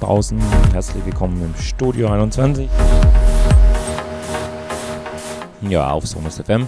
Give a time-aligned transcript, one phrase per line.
[0.00, 0.38] draußen.
[0.72, 2.68] Herzlich willkommen im Studio 21.
[5.68, 6.66] Ja, auf Somers FM.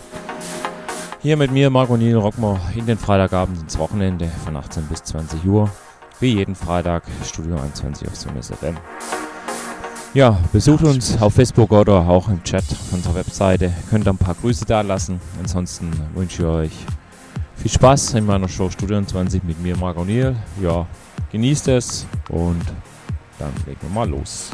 [1.23, 5.45] Hier mit mir, Marco Niel Rockmer, in den Freitagabend ins Wochenende von 18 bis 20
[5.45, 5.71] Uhr.
[6.21, 8.77] Wie jeden Freitag, Studio 21 auf Somers FM.
[10.15, 13.73] Ja, besucht uns auf Facebook oder auch im Chat auf unserer Webseite.
[13.91, 15.21] Könnt ein paar Grüße da lassen.
[15.41, 16.87] Ansonsten wünsche ich euch
[17.63, 20.35] viel Spaß in meiner Show Studio 21 mit mir, Marco Niel.
[20.61, 20.85] Ja,
[21.31, 22.61] genießt es und
[23.39, 24.51] dann legen wir mal los.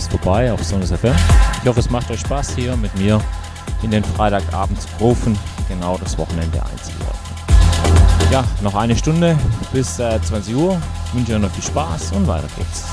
[0.00, 1.14] Ist vorbei auf Sonus FM.
[1.62, 3.20] Ich hoffe, es macht euch Spaß hier mit mir
[3.82, 5.38] in den Freitagabend zu rufen.
[5.68, 7.20] Genau das Wochenende einzuläuten.
[8.32, 9.36] Ja, noch eine Stunde
[9.72, 10.80] bis äh, 20 Uhr.
[11.06, 12.84] Ich wünsche euch noch viel Spaß und weiter geht's.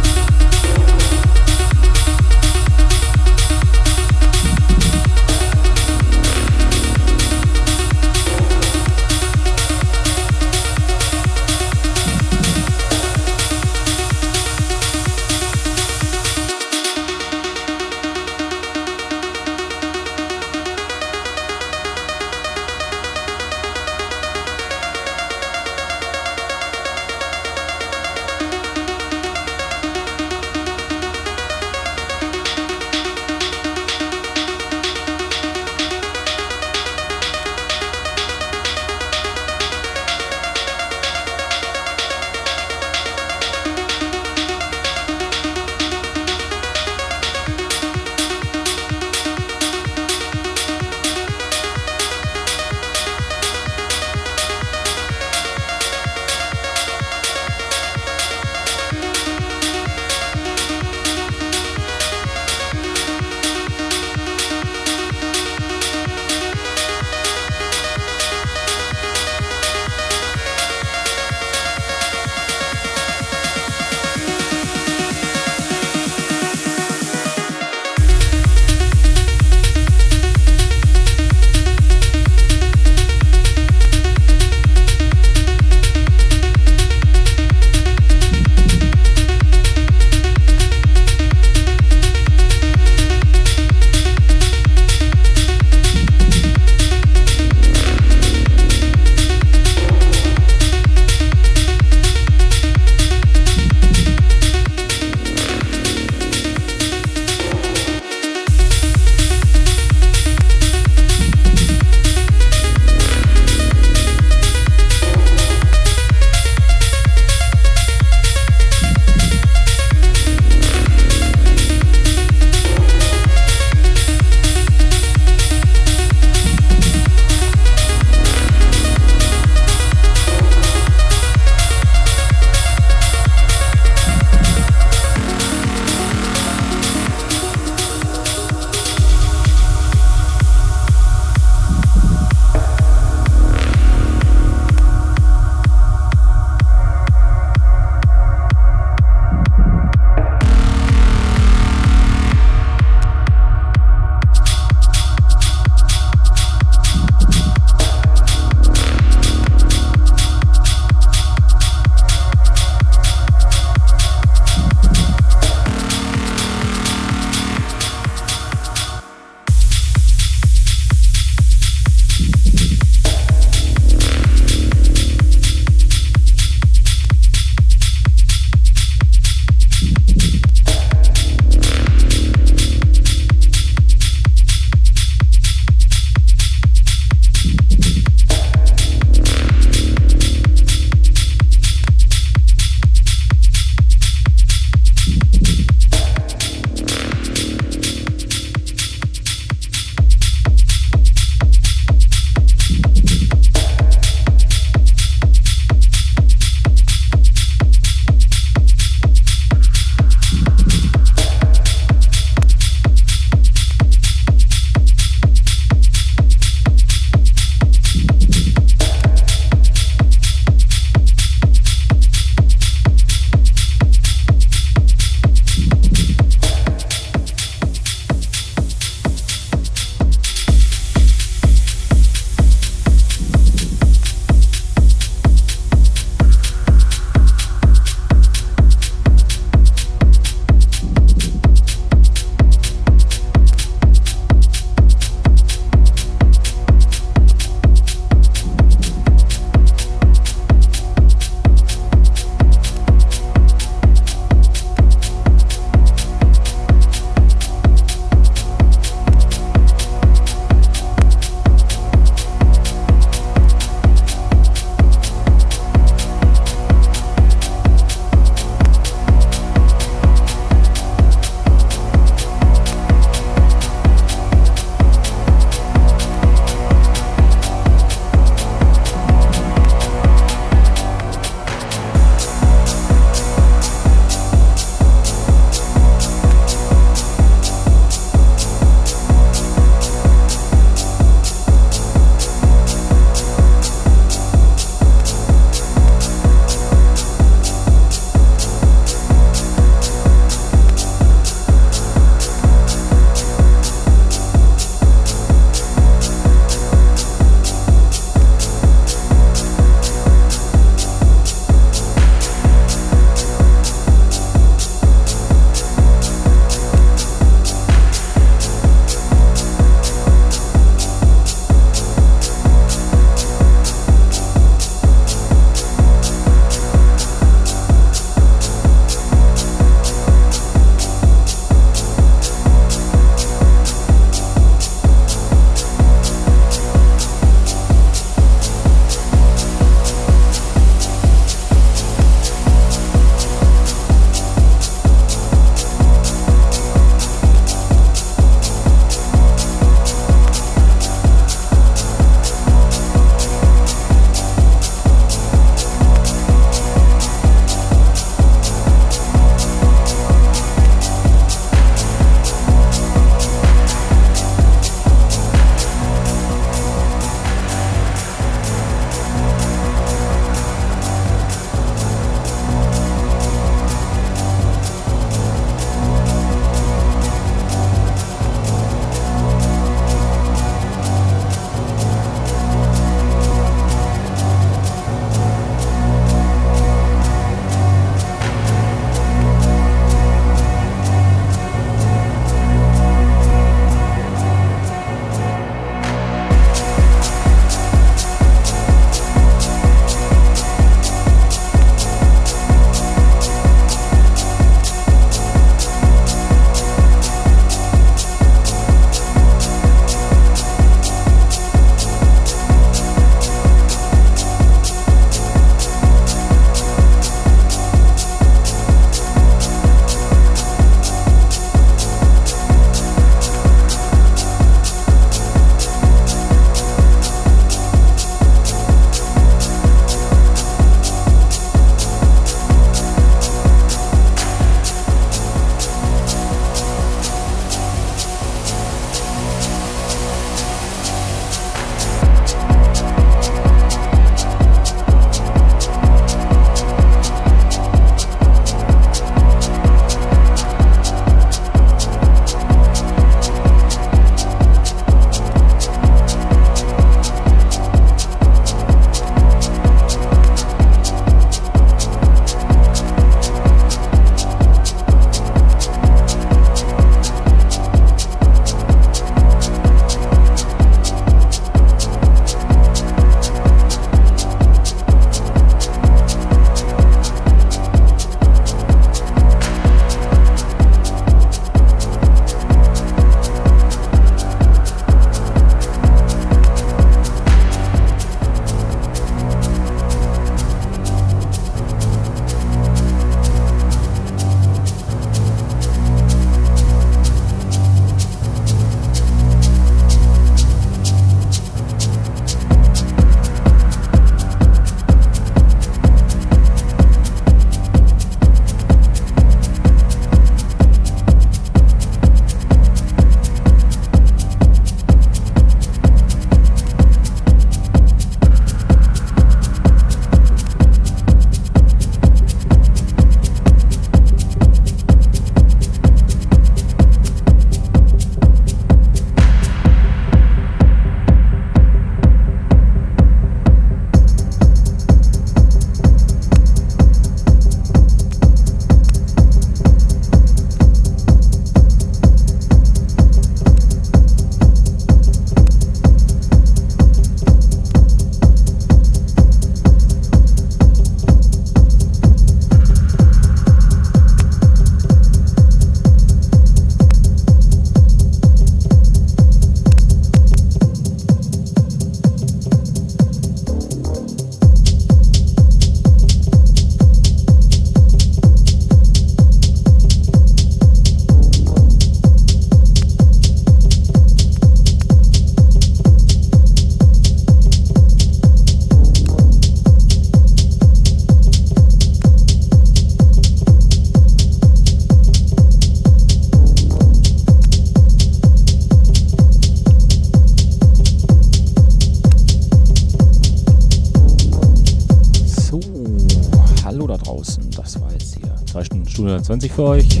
[599.28, 600.00] 23 für euch.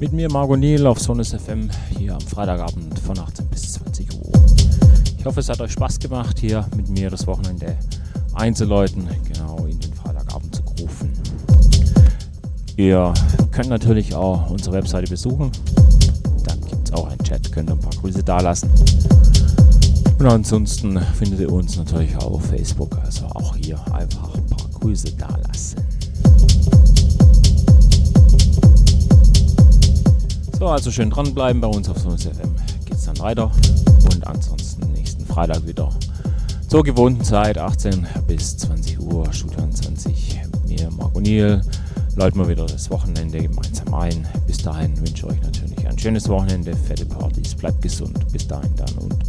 [0.00, 1.68] Mit mir Margot Niel auf Sonus FM
[1.98, 4.32] hier am Freitagabend von 18 bis 20 Uhr.
[5.18, 7.76] Ich hoffe, es hat euch Spaß gemacht, hier mit mir das Wochenende
[8.32, 11.12] einzuläuten, genau in den Freitagabend zu rufen.
[12.78, 13.12] Ihr
[13.50, 15.52] könnt natürlich auch unsere Webseite besuchen.
[16.46, 18.70] Dann gibt es auch einen Chat, könnt ihr ein paar Grüße dalassen.
[20.18, 24.66] Und ansonsten findet ihr uns natürlich auch auf Facebook, also auch hier einfach ein paar
[24.80, 25.41] Grüße dalassen.
[30.62, 32.54] So, also schön dranbleiben bei uns auf Sonus FM.
[32.84, 33.50] Geht es dann weiter.
[34.04, 35.88] Und ansonsten nächsten Freitag wieder
[36.68, 41.62] zur gewohnten Zeit, 18 bis 20 Uhr, Studio 20 mit mir, Marco Niel.
[42.14, 44.24] Läuten wir wieder das Wochenende gemeinsam ein.
[44.46, 48.16] Bis dahin wünsche ich euch natürlich ein schönes Wochenende, fette Partys, bleibt gesund.
[48.30, 49.21] Bis dahin dann und.